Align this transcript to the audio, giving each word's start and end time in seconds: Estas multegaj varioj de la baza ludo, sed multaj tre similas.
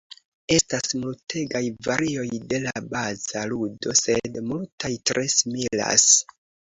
Estas 0.53 0.95
multegaj 1.01 1.61
varioj 1.87 2.25
de 2.53 2.59
la 2.63 2.73
baza 2.95 3.43
ludo, 3.53 3.93
sed 4.01 4.41
multaj 4.49 4.93
tre 5.11 5.27
similas. 5.35 6.09